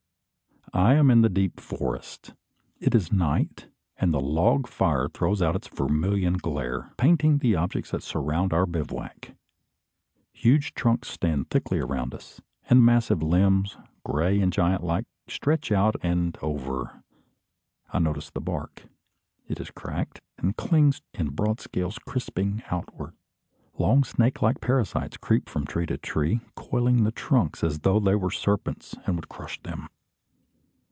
[0.73, 2.33] I am in the deep forest.
[2.79, 3.67] It is night,
[3.97, 8.65] and the log fire throws out its vermilion glare, painting the objects that surround our
[8.65, 9.35] bivouac.
[10.31, 13.75] Huge trunks stand thickly around us; and massive limbs,
[14.05, 17.03] grey and giant like, stretch out and over.
[17.91, 18.87] I notice the bark.
[19.49, 23.13] It is cracked, and clings in broad scales crisping outward.
[23.77, 28.15] Long snake like parasites creep from tree to tree, coiling the trunks as though they
[28.15, 29.89] were serpents, and would crush them!